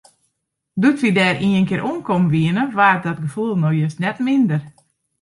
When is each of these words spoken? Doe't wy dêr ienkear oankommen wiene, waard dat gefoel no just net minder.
Doe't 0.81 1.03
wy 1.03 1.11
dêr 1.17 1.37
ienkear 1.47 1.81
oankommen 1.89 2.31
wiene, 2.33 2.63
waard 2.77 3.03
dat 3.07 3.21
gefoel 3.23 3.53
no 3.59 3.69
just 3.79 4.01
net 4.03 4.17
minder. 4.27 4.61